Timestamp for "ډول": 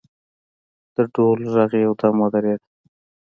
1.13-1.39